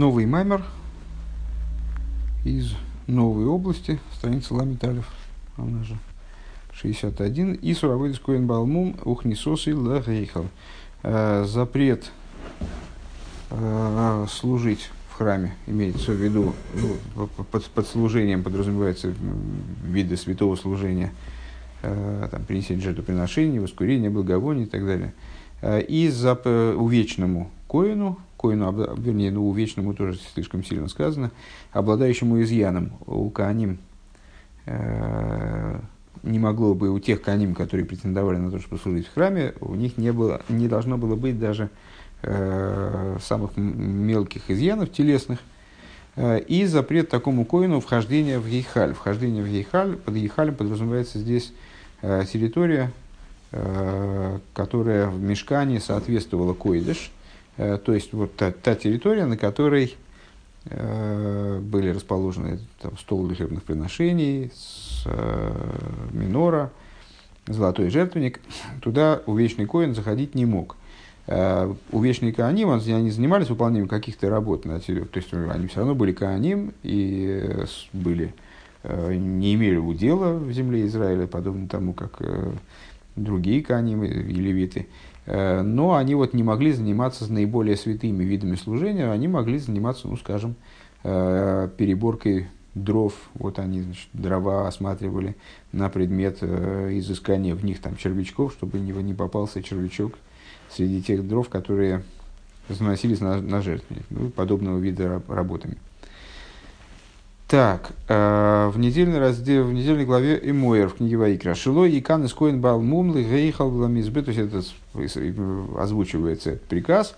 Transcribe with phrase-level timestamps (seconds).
[0.00, 0.64] Новый маймер
[2.42, 2.72] из
[3.06, 5.06] новой области, страница Ламиталев,
[5.58, 5.94] она же
[6.72, 7.52] 61.
[7.56, 10.46] И суровый коин балмум ухнисосы лагейхал.
[11.02, 12.12] Э, запрет
[13.50, 16.54] э, служить в храме, имеется в виду,
[17.14, 19.12] ну, под, под служением подразумевается
[19.84, 21.12] виды святого служения,
[21.82, 25.12] э, там, принесение жертвоприношений, воскурение, благовоний и так далее.
[25.62, 31.30] И за увечному коину, коину, вернее, ну, увечному тоже слишком сильно сказано,
[31.70, 33.78] обладающему изъяном у Кааним,
[34.66, 39.76] не могло бы у тех каним, которые претендовали на то, чтобы служить в храме, у
[39.76, 41.70] них не, было, не должно было быть даже
[42.22, 45.38] самых мелких изъянов телесных.
[46.48, 48.94] И запрет такому коину вхождения в Ейхаль.
[48.94, 51.52] Вхождение в Ейхаль, под Ейхалем подразумевается здесь
[52.02, 52.90] э, территория,
[54.54, 57.10] которая в мешкане соответствовала Койдыш,
[57.60, 59.96] то есть вот та, та территория, на которой
[60.64, 64.50] э, были расположены там, стол хлебных приношений,
[65.04, 65.78] э,
[66.12, 66.70] минора,
[67.46, 68.40] золотой жертвенник,
[68.80, 70.76] туда увечный коин заходить не мог.
[71.26, 76.12] Э, увечные Кааним, они занимались выполнением каких-то работ, на то есть они все равно были
[76.12, 78.34] Кааним и э, были,
[78.82, 82.50] э, не имели удела в земле Израиля, подобно тому, как э,
[83.24, 84.86] другие Кааним и левиты.
[85.26, 90.16] Э, но они вот не могли заниматься наиболее святыми видами служения, они могли заниматься, ну,
[90.16, 90.56] скажем,
[91.04, 95.36] э, переборкой дров, вот они значит, дрова осматривали
[95.72, 100.14] на предмет э, изыскания в них там червячков, чтобы не, не попался червячок
[100.70, 102.02] среди тех дров, которые
[102.68, 105.76] заносились на, на жертвенник, ну, подобного вида работами.
[107.50, 111.56] Так, э, в, недельной разделе, в недельной главе Эмоер в книге Ваикра.
[111.56, 113.72] Шило и кан из коин бал мумлы гейхал.
[113.72, 117.16] То есть это озвучивается приказ,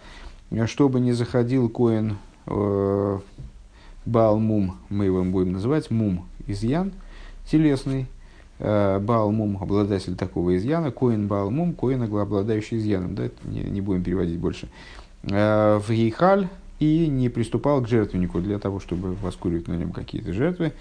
[0.64, 2.16] чтобы не заходил коин
[2.46, 3.18] э,
[4.06, 6.92] Баал мум, мы его будем называть, мум изъян,
[7.50, 8.06] телесный,
[8.58, 13.82] э, Баал мум, обладатель такого изъяна, коин Баал мум, коин обладающий изъяном, да, не, не
[13.82, 14.68] будем переводить больше,
[15.24, 16.48] э, в Гейхаль
[16.82, 20.72] и не приступал к жертвеннику для того, чтобы воскуривать на нем какие-то жертвы.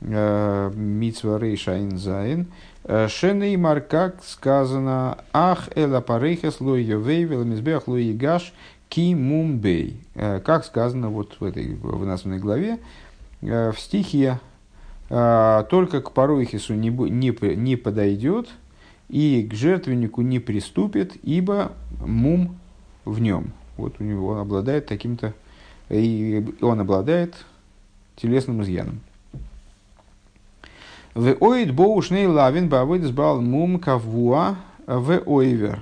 [0.00, 1.98] Э, מצוה רע״ז.
[1.98, 8.52] שנאמר, как сказано, אך אל הפרכת לא יבא ואל המזבח לא יגש
[8.90, 10.02] כי מום בו.
[10.14, 12.80] Э, как сказано вот в этой в названной главе,
[13.40, 14.40] э, в стихе
[15.08, 18.48] э, только к Пароихису не, не, не подойдет
[19.08, 21.72] и к жертвеннику не приступит, ибо
[22.04, 22.58] мум
[23.04, 23.52] в нем.
[23.80, 25.34] Вот у него он обладает таким-то,
[25.88, 27.34] и он обладает
[28.16, 29.00] телесным изъяном.
[31.14, 35.80] В оид боушней лавин бавыдс бал мум кавуа в ойвер.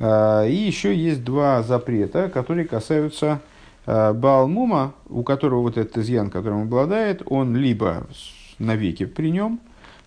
[0.00, 3.40] А, и еще есть два запрета, которые касаются
[3.86, 8.06] а, Баалмума, у которого вот этот изъян, которым он обладает, он либо
[8.58, 9.60] навеки при нем,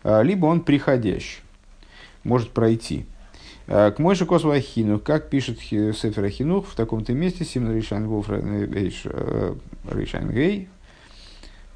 [0.03, 1.41] а, либо он приходящий,
[2.23, 3.05] может пройти.
[3.67, 10.67] К Мойше Косвахину, как пишет Сефер Ахинух в таком-то месте, Ришайн Вов Ришайн Гей,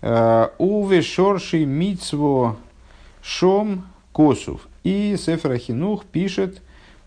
[0.01, 2.57] Уве Шорши Мицво
[3.21, 4.67] Шом Косов.
[4.83, 6.61] И Сефер Ахинух пишет,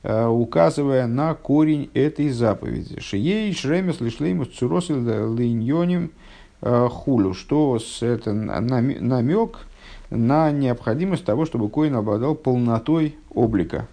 [0.05, 3.00] Э, указывая на корень этой заповеди.
[3.00, 6.12] Шией шремес лишлеймус цурос линьоним
[6.62, 9.67] э, хулю, что это намек
[10.11, 13.88] на необходимость того, чтобы коин обладал полнотой облика.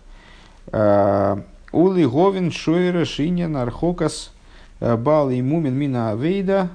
[0.72, 1.38] Э,
[1.72, 4.32] Ули говин шойра шиня нархокас
[4.80, 6.70] бал и мумин мина авейда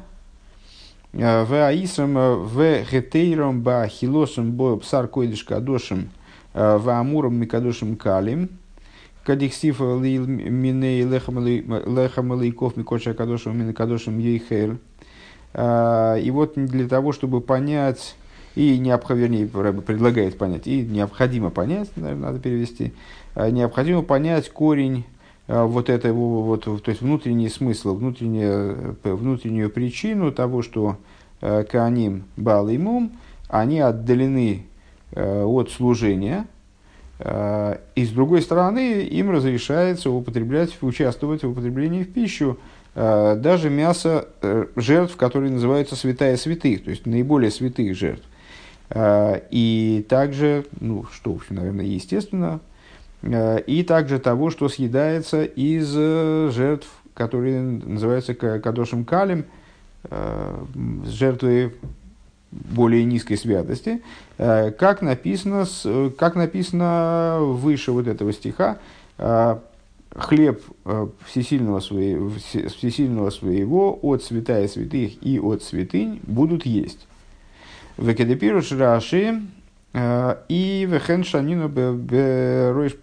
[1.13, 6.11] в аисам в гетейром ба хилосом бо псар койдыш кадошим
[6.53, 8.51] в амуром микадошим калим–
[9.25, 14.79] Кадихсифа миней лехамалейков микоша кадошем мин кадошем ейхер.
[15.53, 18.17] А, и вот для того, чтобы понять,
[18.55, 22.93] и необходимо, вернее, предлагает понять, и необходимо понять, наверное, надо перевести,
[23.35, 25.05] а, необходимо понять корень
[25.47, 30.97] а, вот этого, вот, то есть внутренний смысл, внутреннюю, внутреннюю причину того, что
[31.41, 32.79] Кааним Бал и
[33.49, 34.67] они отдалены
[35.15, 36.47] от служения,
[37.21, 42.59] Э, и с другой стороны, им разрешается употреблять, участвовать в употреблении в пищу
[42.95, 48.25] э, даже мясо э, жертв, которые называются святая святых, то есть наиболее святых жертв.
[48.93, 52.61] И также, ну, что, в наверное, естественно,
[53.23, 59.45] и также того, что съедается из жертв, которые называются кадошем калем,
[61.07, 61.75] жертвы
[62.51, 64.03] более низкой святости,
[64.39, 65.67] э, как написано,
[66.19, 68.79] как написано выше вот этого стиха,
[69.19, 69.59] э,
[70.15, 70.61] хлеб
[71.25, 77.07] всесильного, своего, всесильного своего от святая святых и от святынь будут есть.
[78.01, 79.43] Векедепируш Раши
[80.49, 82.95] и вехен шанину беройш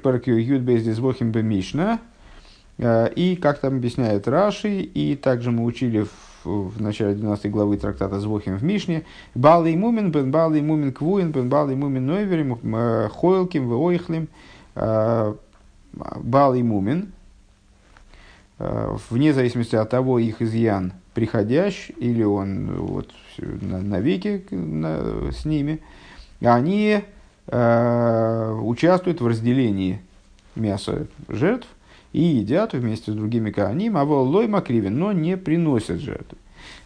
[0.00, 2.00] паркю юд без бе бемишна.
[2.78, 6.10] И как там объясняет Раши, и также мы учили в
[6.44, 9.04] в начале 12 главы трактата Звохим в Мишне.
[9.34, 14.28] Балый мумин, бен балый мумин квуин, бен балый мумин нойверим, э, хойлким, веойхлим.
[14.74, 15.34] Э,
[15.92, 17.12] балый мумин,
[18.58, 25.80] э, вне зависимости от того, их изъян приходящий, или он вот, навеки на, с ними,
[26.40, 27.00] они
[27.46, 30.00] э, участвуют в разделении
[30.54, 31.68] мяса жертв–
[32.14, 36.38] и едят вместе с другими кааним, а волой макривин, но не приносят жертвы.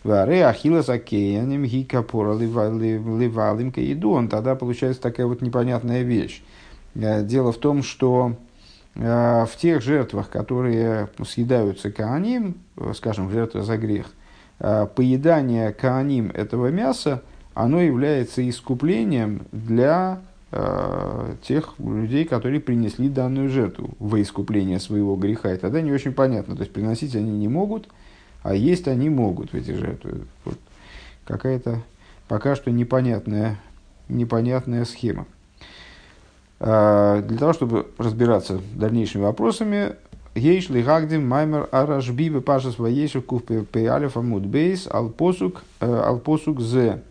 [0.02, 4.12] Варе ахила закеяним гика пора ливалим еду.
[4.12, 6.42] Он тогда получается такая вот непонятная вещь.
[6.94, 8.36] Э, дело в том, что
[8.94, 14.06] э, в тех жертвах, которые съедаются кааним, э, скажем, жертва за грех,
[14.58, 17.22] поедание кааним этого мяса,
[17.55, 20.20] оно является искуплением для
[20.50, 25.52] Э, тех людей, которые принесли данную жертву во искупление своего греха.
[25.52, 26.56] И тогда не очень понятно.
[26.56, 27.88] То есть приносить они не могут,
[28.43, 30.22] а есть они могут в эти жертвы.
[30.46, 30.58] Вот
[31.26, 31.82] какая-то
[32.28, 33.61] пока что непонятная,
[34.08, 35.26] непонятная схема.
[36.61, 39.96] А, для того, чтобы разбираться дальнейшими вопросами,
[40.34, 47.02] Ейш лигагдим маймер аражби бепашас ваейшев кув пеалев амуд бейс алпосук э, алпосук зе.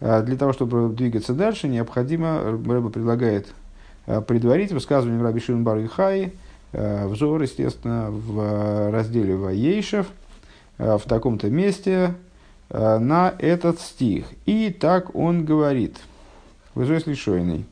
[0.00, 3.48] А для того, чтобы двигаться дальше, необходимо, Рэба предлагает
[4.06, 6.32] а, предварить высказывание Раби Шимон Бар Ихай,
[6.72, 10.08] взор, естественно, в разделе Ваейшев,
[10.76, 12.14] в таком-то месте,
[12.68, 14.26] на этот стих.
[14.44, 15.96] И так он говорит,
[16.74, 17.64] Вызой лишойный.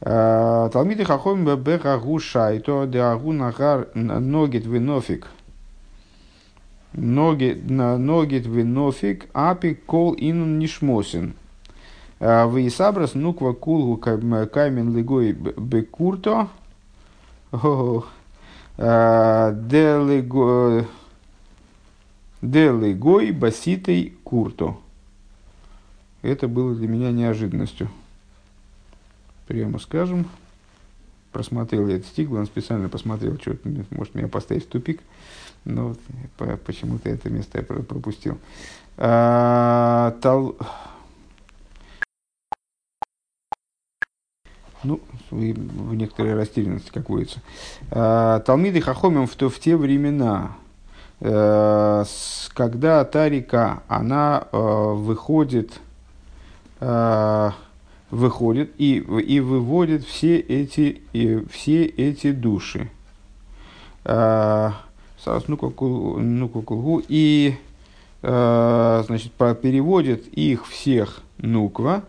[0.00, 5.28] Талмиды хахом бехагу шайто деагу нагар ногит винофик.
[6.92, 11.34] Ногит винофик апи кол инун нишмосин.
[12.18, 16.48] А, Вейсабрас нуква кулгу каймен лигой бекурто.
[18.78, 19.52] А,
[22.42, 24.76] Делегой баситей курто.
[26.22, 27.88] Это было для меня неожиданностью.
[29.46, 30.28] Прямо скажем.
[31.32, 33.56] Просмотрел я этот стих, он специально посмотрел, что
[33.90, 35.00] может меня поставить в тупик.
[35.64, 35.94] Но
[36.64, 38.38] почему-то это место я пропустил.
[38.96, 40.56] А, тал...
[44.86, 45.00] ну,
[45.30, 47.40] в некоторой растерянности, как водится.
[47.90, 50.56] А, Талмиды Хахомим в, то, в те времена,
[51.20, 52.04] э,
[52.54, 55.80] когда та река, она э, выходит,
[56.80, 57.50] э,
[58.10, 62.90] выходит и, и выводит все эти, и, все эти души.
[64.04, 64.72] Ну,
[66.22, 67.54] ну, и
[68.22, 72.04] значит, переводит их всех нуква,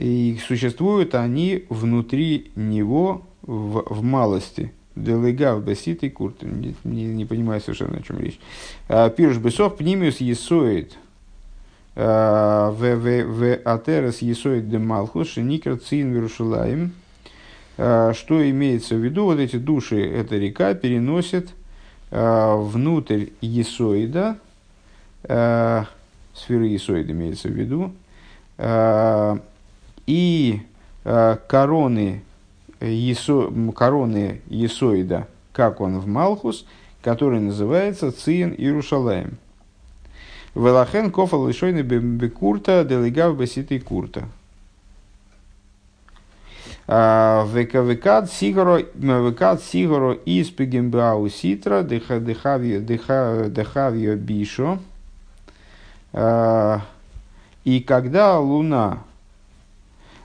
[0.00, 4.72] и существуют они внутри него в, в малости.
[4.96, 6.42] Делегав бесит и курт.
[6.42, 8.38] Не, не, не понимаю совершенно, о чем речь.
[8.88, 10.98] А, Пируш бесов пнимиус есоид а,
[12.02, 16.92] в в атерес есоид де малхус шеникер цин верушилаем.
[17.76, 19.24] А, что имеется в виду?
[19.24, 21.50] Вот эти души, эта река переносит
[22.10, 24.38] внутрь есоида,
[25.22, 27.92] сферы есоида имеется в виду,
[30.10, 30.62] и
[31.04, 32.22] э, короны,
[32.80, 36.66] есо, короны Есоида, как он в Малхус,
[37.00, 39.38] который называется Циен Иерушалаем.
[40.54, 44.24] Велахен кофал лишойны бекурта делегав беситы курта.
[46.88, 52.80] Векад сигоро векад сигоро испигем бау ситра дехавио
[54.16, 54.78] бишо.
[56.12, 56.80] А,
[57.64, 58.98] и когда луна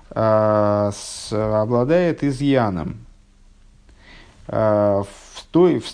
[0.09, 0.91] а,
[1.31, 3.05] обладает изъяном
[4.47, 5.87] а, в той, в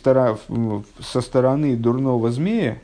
[1.01, 2.79] со стороны дурного змея,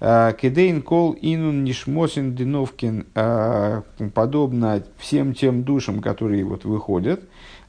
[0.00, 3.06] Кедейн кол инун нишмосин диновкин,
[4.12, 7.20] подобно всем тем душам, которые вот выходят,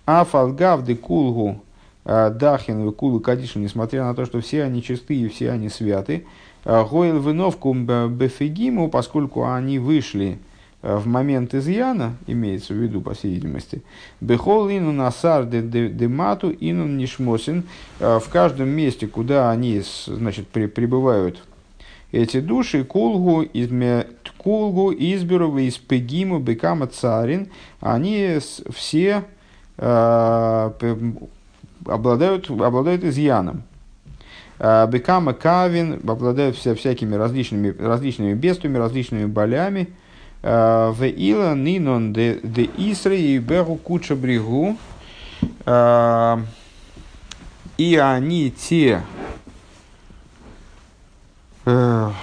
[0.05, 1.62] а фалгав де кулгу
[2.03, 6.25] дахин и кулу кадишу, несмотря на то, что все они чистые все они святы,
[6.65, 10.39] гойл виновку бефегиму, поскольку они вышли
[10.86, 13.82] Э, в момент изъяна, имеется в виду, по всей видимости,
[14.22, 17.63] бехол ину насар де мату ину нишмосин,
[18.00, 21.41] э, в каждом месте, куда они значит, при, прибывают
[22.16, 24.08] эти души кулгу, изме,
[24.38, 27.50] кулгу изберу из пегиму бекама царин,
[27.82, 28.40] они
[28.74, 29.24] все
[29.78, 30.72] э,
[31.86, 33.64] обладают, обладают изъяном.
[34.60, 39.90] Э, бекама кавин обладают вся, всякими различными, различными бедствиями, различными болями.
[40.42, 44.78] Э, в ила нинон де, де исры и беру куча бригу.
[47.78, 49.02] И они те,
[51.66, 52.14] да,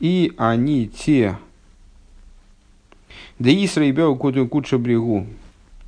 [0.00, 1.38] и они те,
[3.38, 5.26] да и беру куча бригу,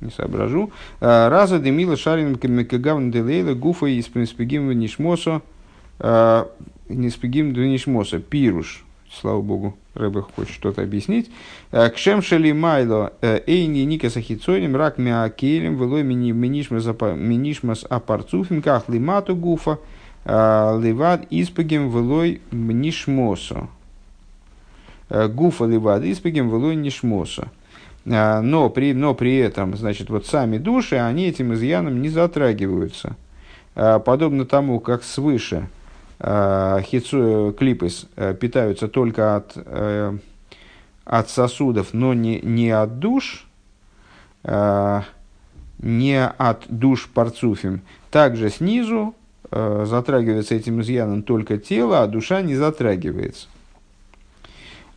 [0.01, 0.71] не соображу.
[1.01, 5.41] А, раза демила шарин кагавн делейла гуфа из принспегим нишмосо,
[5.99, 6.49] а,
[6.87, 8.85] неспегим нишмоса, пируш.
[9.11, 11.31] Слава Богу, Рэбе хочет что-то объяснить.
[11.71, 19.35] А, Кшем шели майло э, эйни ника сахицоним рак миакелем велой минишмас апарцуфим ках лимату
[19.35, 19.79] гуфа
[20.25, 23.67] ливад испагим велой мнишмосо.
[25.09, 27.49] Гуфа ливад испагим велой нишмосо.
[28.05, 33.15] Но при, но при этом, значит, вот сами души, они этим изъяном не затрагиваются.
[33.73, 35.67] Подобно тому, как свыше
[36.21, 40.17] хицу, клипы э, питаются только от, э,
[41.05, 43.45] от сосудов, но не, не от душ,
[45.81, 47.81] не от душ парцуфим.
[48.11, 49.15] Также снизу
[49.51, 53.47] э, затрагивается этим изъяном только тело, а душа не затрагивается.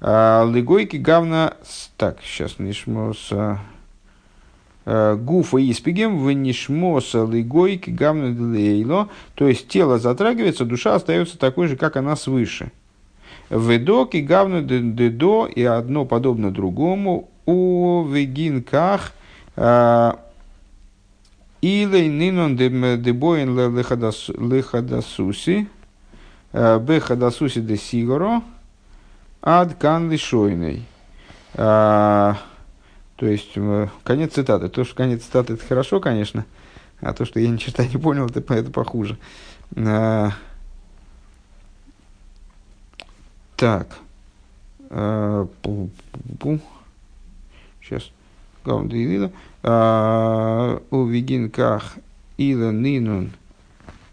[0.00, 1.55] Легойки гавна...
[1.97, 3.37] Так, сейчас нишмоса...
[3.37, 3.59] А,
[4.85, 9.09] гуфа испигем в нишмоса легойки гавна лейло.
[9.35, 12.73] То есть тело затрагивается, душа остается такой же, как она свыше.
[13.51, 17.29] Ведоки гавна дедо и одно подобно другому.
[17.45, 19.12] У вегинках
[19.57, 20.21] а,
[21.61, 25.67] Илей нинон дебоин лехадасуси,
[26.53, 28.43] бехадасуси де сигоро,
[29.43, 30.85] Ад кан лишойный.
[33.23, 33.57] А, то есть,
[34.02, 34.69] конец цитаты.
[34.69, 36.45] То, что конец цитаты, это хорошо, конечно,
[37.00, 39.17] а то, что я ни черта не понял, это, это похуже.
[39.76, 40.33] А,
[43.57, 43.97] так.
[44.91, 45.47] А.
[47.81, 48.11] Сейчас.
[50.91, 51.97] У вигинках
[52.38, 53.31] ила нинун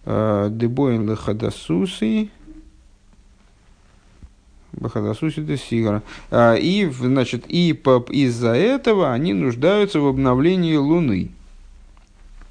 [0.06, 2.32] дебоин лехадасуси.
[4.74, 6.04] Бахадасусида Сигара.
[6.32, 11.32] А, и, значит, и из-за этого они нуждаются в обновлении Луны.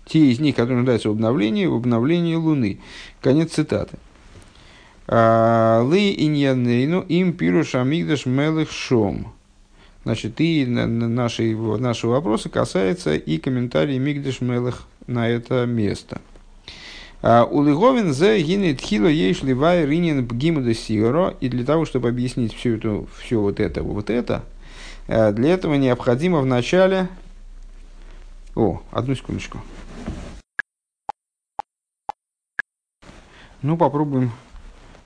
[0.06, 2.78] Те из них, которые нуждаются в обновлении, в обновлении Луны.
[3.20, 3.98] Конец цитаты.
[5.06, 9.32] А, Лы иньянейну им пируш амигдаш мелых шом.
[10.04, 16.22] Значит, и наши, наши вопросы касаются и комментарий Мигдаш Мелых на это место.
[17.20, 21.34] А, Улыговин за гинет хило ейш ливай ринин бгимуда сиро.
[21.40, 24.44] И для того, чтобы объяснить всю эту, все вот это, вот это,
[25.08, 27.08] э, для этого необходимо вначале...
[28.54, 29.58] О, одну секундочку.
[33.62, 34.30] Ну, попробуем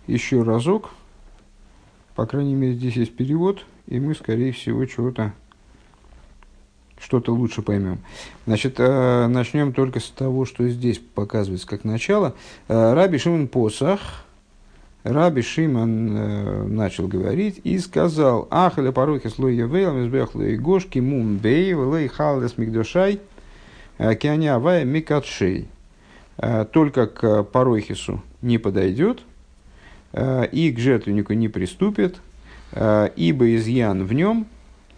[0.06, 0.90] еще разок.
[2.14, 5.32] По крайней мере, здесь есть перевод, и мы, скорее всего, чего-то
[7.02, 7.98] что-то лучше поймем.
[8.46, 12.34] Значит, э, начнем только с того, что здесь показывается как начало.
[12.68, 14.24] Э, Раби Шимон Посах,
[15.02, 21.00] Раби Шимон э, начал говорить и сказал, «Ах, или порохи слой явейл, мизбехло и гошки,
[21.00, 23.20] мум бей, влей халдес мигдошай,
[23.98, 25.68] кианя авая микатшей».
[26.72, 29.20] Только к парохису не подойдет,
[30.16, 32.20] и к жертвеннику не приступит,
[32.74, 34.46] ибо изъян в нем,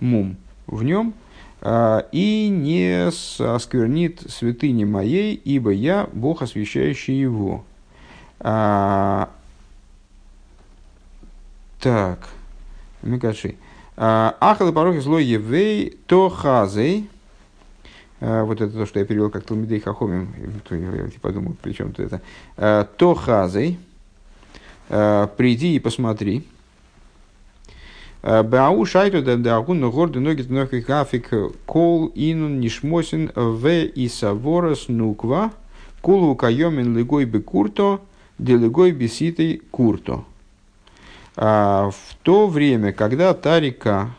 [0.00, 1.12] мум в нем–
[1.66, 7.64] и не осквернит святыни моей, ибо я Бог, освящающий его.
[8.40, 9.30] А,
[11.80, 12.28] так,
[13.00, 13.56] Микаши.
[13.96, 17.08] А, Ахал порохи злой евей то хазей.
[18.20, 20.34] Вот это то, что я перевел как Талмидей Хахомим.
[20.70, 22.12] Я подумал, при чем тут
[22.56, 22.86] это.
[22.96, 23.78] То хазей.
[24.88, 26.46] Приди и посмотри.
[28.24, 31.30] Бау шайту да да агун горды ноги ноги гафик
[31.66, 35.52] кол инун нишмосин в и саворас нуква
[36.00, 38.00] кулу кайомин легой бы курто
[38.38, 40.24] делегой беситый курто.
[41.36, 44.14] В то время, когда та река,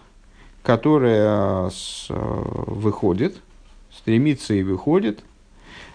[0.61, 1.71] которая
[2.09, 3.41] выходит,
[3.91, 5.23] стремится и выходит,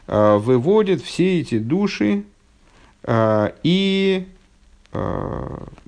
[0.08, 2.24] выводит все эти души,
[3.08, 4.26] и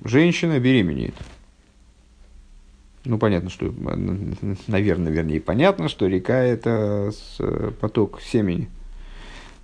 [0.05, 1.15] женщина беременеет.
[3.05, 3.73] Ну, понятно, что,
[4.67, 7.11] наверное, вернее, понятно, что река– это
[7.81, 8.69] поток семени.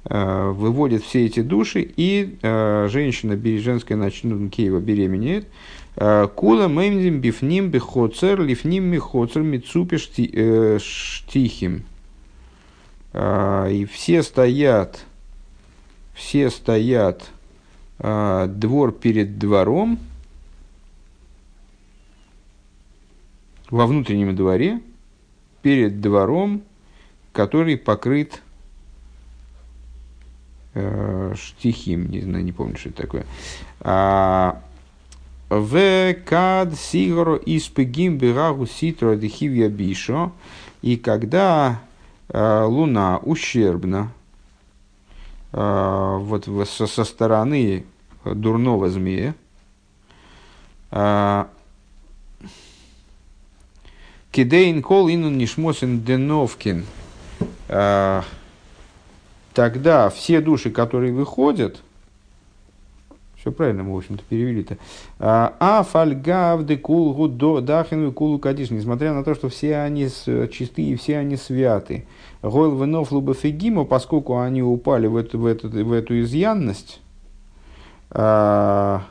[0.06, 5.48] э, выводит все эти души, и э, женщина, женская ну, Киева беременеет.
[5.96, 9.98] Э, Кула меймдим бифним бихоцер лифним михоцер мицупи
[10.80, 11.84] штихим.
[13.12, 15.04] И все стоят,
[16.14, 17.28] все стоят
[17.98, 19.98] двор перед двором,
[23.70, 24.82] во внутреннем дворе,
[25.62, 26.64] перед двором,
[27.32, 28.42] который покрыт
[30.74, 33.26] э, штихим, не знаю, не помню, что это такое.
[33.82, 34.62] А,
[35.50, 40.32] в кад сигоро испегим бирагу ситро дехивья бишо.
[40.82, 41.82] И когда
[42.30, 44.12] э, луна ущербна
[45.52, 47.84] э, вот со, со стороны
[48.24, 49.36] дурного змея,
[50.92, 51.46] э,
[54.32, 56.86] Кидейн кол инун нишмосин деновкин.
[57.68, 58.24] А,
[59.54, 61.82] тогда все души, которые выходят,
[63.40, 64.78] все правильно мы, в общем-то, перевели-то.
[65.18, 67.30] А, а фальгав де кулгу
[67.62, 68.70] дахин кулу кадиш.
[68.70, 70.10] Несмотря на то, что все они
[70.52, 72.06] чистые, все они святы.
[72.42, 77.00] Гойл венов лубафегиму, поскольку они упали в эту, в эту, в эту изъянность,
[78.12, 79.04] а,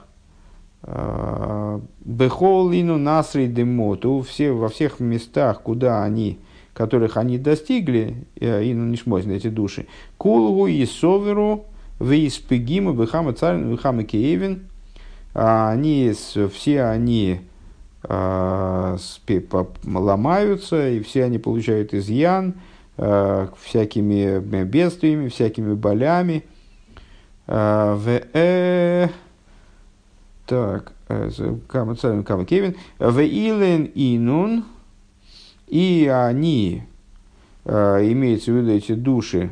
[2.05, 6.39] Бехолину насри демоту, все, во всех местах, куда они,
[6.73, 11.65] которых они достигли, и ну, не шмозны эти души, кулгу и соверу,
[11.99, 14.69] вейспегиму, бехама царь, бехама киевин,
[15.35, 16.13] они,
[16.53, 17.41] все они
[18.03, 18.97] а,
[19.85, 22.55] ломаются, и все они получают изъян
[22.97, 26.45] а, всякими бедствиями, всякими болями.
[27.47, 29.09] А, в э,
[30.49, 32.75] так, Царин, Кама Кевин.
[32.99, 34.65] Веилен Инун.
[35.67, 36.83] И они,
[37.67, 39.51] э, имеется в виду эти души,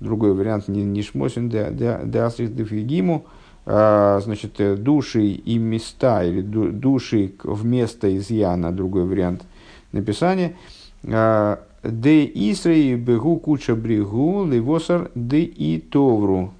[0.00, 3.26] другой вариант, не, не шмосин, де асрис дефигиму,
[3.66, 9.44] э, значит, э, души и места, или души вместо изъяна, другой вариант
[9.92, 10.56] написания.
[11.02, 16.52] Де Исрей бегу куча брегу, ливосар де и товру.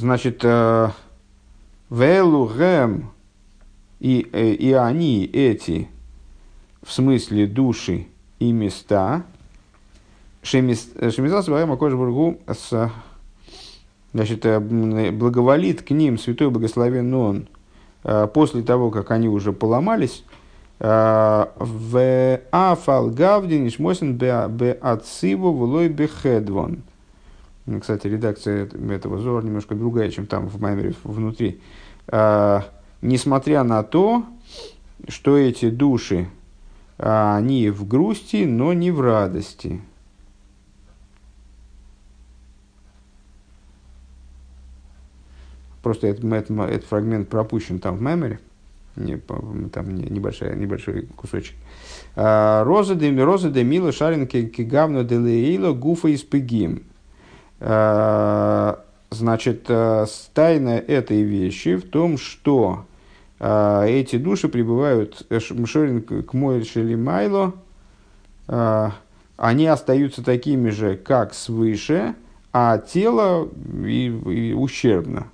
[0.00, 0.88] Значит, э,
[1.90, 3.10] Велугем
[3.98, 5.90] и, э, и они, эти,
[6.82, 8.06] в смысле души
[8.38, 9.24] и места,
[10.42, 12.90] Шемизас Ваема Кожбургу с
[14.14, 14.58] значит, э,
[15.10, 17.48] благоволит к ним святой благословен он
[18.32, 20.24] после того, как они уже поломались,
[20.78, 26.84] в Афал Гавдин Ишмосин Бе Ациву Влой Бехедвон.
[27.80, 31.60] Кстати, редакция этого Зора немножко другая, чем там в Маймере внутри.
[32.08, 32.64] А,
[33.02, 34.24] несмотря на то,
[35.08, 36.28] что эти души,
[36.98, 39.80] а, они в грусти, но не в радости.
[45.82, 48.38] Просто этот, этот, этот фрагмент пропущен там в Меморе.
[48.96, 51.54] Не, там не, небольшой, небольшой кусочек.
[52.16, 56.08] А, роза де, роза де мила шаринки кигавно де леила гуфа.
[56.08, 56.16] Э,
[59.10, 62.86] значит, э, тайна этой вещи в том, что
[63.38, 67.54] э, эти души пребывают Мшорин к Моэль Шелимайло,
[69.36, 72.16] они остаются такими же, как свыше,
[72.52, 73.48] а тело
[73.86, 75.28] и, и ущербно.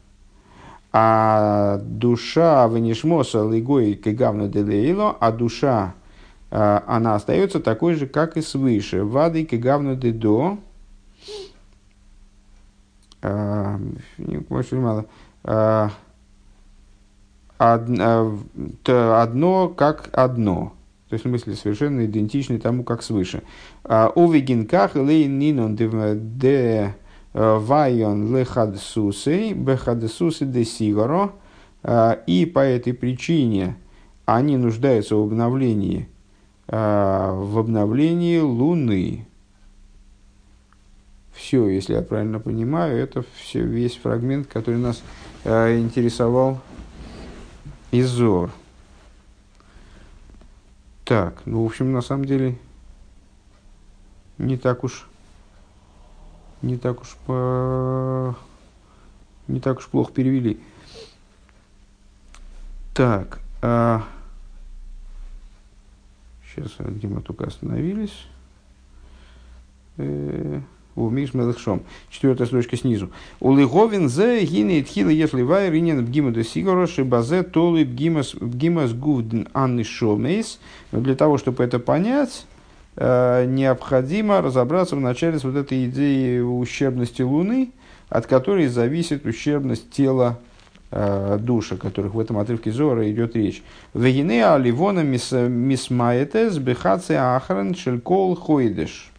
[0.93, 5.95] А душа венишмоса лигой кегавна делейло, а душа
[6.51, 9.03] она остается такой же, как и свыше.
[9.03, 10.59] Вады кегавна дедо.
[17.59, 20.73] Одно как одно.
[21.09, 23.43] То есть, в смысле, совершенно идентичны тому, как свыше.
[23.85, 26.95] Увигинках лейн нинон де
[27.33, 31.33] вайон лехадсусей бехадсусы де сигаро.
[32.27, 33.77] И по этой причине
[34.25, 36.09] они нуждаются в обновлении,
[36.67, 39.26] в обновлении Луны
[41.37, 45.03] все, если я правильно понимаю, это все, весь фрагмент, который нас
[45.45, 46.61] э, интересовал
[47.93, 48.51] Изор.
[51.05, 52.59] Так, ну, в общем, на самом деле,
[54.39, 55.07] не так уж,
[56.63, 58.35] не так уж, по,
[59.47, 60.59] не так уж плохо перевели.
[62.95, 64.05] Так, а,
[66.43, 68.27] сейчас, где мы только остановились.
[69.99, 70.61] Э,
[70.97, 71.83] у Миш Мелехшом.
[72.11, 73.11] Четвертая строчка снизу.
[73.39, 78.35] У Лиговин зе гине тхила если вай ринен бгима до сигорош и базе толы бгимас
[78.93, 80.59] гувден анны шомейс.
[80.91, 82.47] Для того, чтобы это понять,
[82.97, 87.71] э, необходимо разобраться в начале с вот этой идеей ущербности Луны,
[88.09, 90.39] от которой зависит ущербность тела
[90.91, 93.63] э, душа, которых в этом отрывке Зора идет речь.
[93.93, 99.11] Вегине аливона мисмаетес бехаце ахран шелькол хойдеш.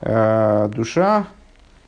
[0.00, 1.26] Э, душа,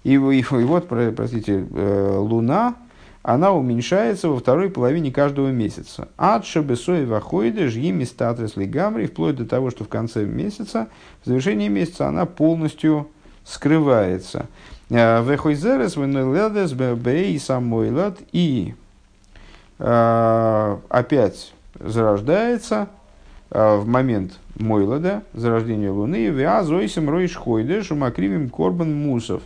[0.02, 2.74] и, и, и вот, простите, э, луна,
[3.22, 6.08] она уменьшается во второй половине каждого месяца.
[6.18, 10.88] Ад шабесой вахойды жги статрес лигамри, вплоть до того, что в конце месяца,
[11.22, 13.08] в завершении месяца, она полностью
[13.44, 14.46] скрывается.
[14.88, 18.74] Э, Вехойзерес венеледес бей самойлад и
[19.78, 22.88] опять зарождается
[23.50, 29.42] в момент Мойлада, зарождения Луны, Виазойсим Ройш Хойдеш, Макривим Корбан Мусов.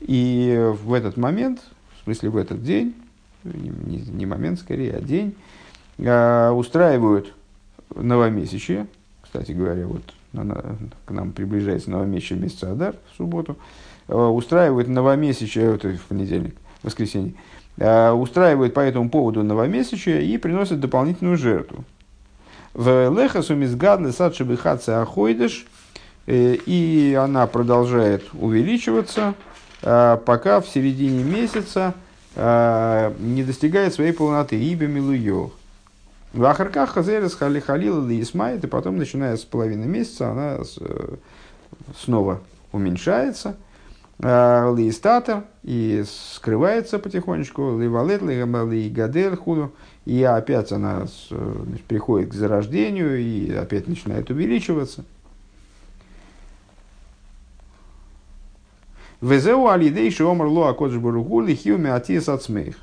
[0.00, 1.60] И в этот момент,
[2.00, 2.94] в смысле в этот день,
[3.44, 5.34] не, не момент скорее, а день,
[5.98, 7.32] э, устраивают
[7.94, 8.86] новомесячие.
[9.22, 10.02] Кстати говоря, вот
[11.04, 13.56] к нам приближается новомесячие месяца Адар в субботу.
[14.08, 17.34] Э, устраивают новомесячие, это в понедельник, воскресенье.
[17.78, 21.84] Э, устраивают по этому поводу новомесячие и приносят дополнительную жертву.
[22.76, 25.64] В лехасу мизгадлы сад шабихаца ахойдыш,
[26.26, 29.32] э, и она продолжает увеличиваться,
[29.80, 31.94] э, пока в середине месяца
[32.34, 35.52] э, не достигает своей полноты, ибо милуё.
[36.34, 40.58] В Ахарках Хазерес Хали Халила Исмайт, и потом, начиная с половины месяца, она
[41.98, 43.56] снова уменьшается.
[44.18, 47.78] Лиистатор и скрывается потихонечку.
[47.78, 49.72] Ливалет, Гадер Худу.
[50.06, 55.04] И опять она значит, приходит к зарождению и опять начинает увеличиваться.
[59.20, 62.76] Везеу алидей шомр ло акодж баругу лихиуми атис ацмейх.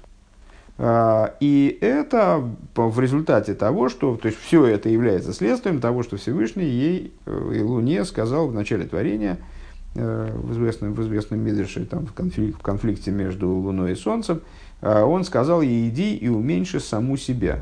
[0.77, 2.43] А, и это
[2.75, 7.51] в результате того, что, то есть все это является следствием того, что Всевышний ей э,
[7.55, 9.52] и Луне сказал в начале творения, э,
[9.95, 14.41] в известном, в известном Мидрше, там, в, конфликте, в конфликте между Луной и Солнцем,
[14.81, 17.59] а, он сказал ей, иди и уменьши саму себя.